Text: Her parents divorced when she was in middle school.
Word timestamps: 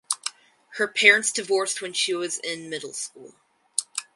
Her 0.77 0.87
parents 0.87 1.31
divorced 1.31 1.79
when 1.79 1.93
she 1.93 2.15
was 2.15 2.39
in 2.39 2.71
middle 2.71 2.93
school. 2.93 3.35